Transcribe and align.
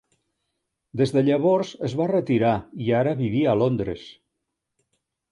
Des 1.01 1.11
de 1.17 1.21
llavors, 1.25 1.73
es 1.87 1.93
va 1.99 2.07
retirar 2.11 2.53
i 2.85 2.89
ara 3.01 3.13
vivia 3.19 3.51
a 3.51 3.61
Londres. 3.63 4.07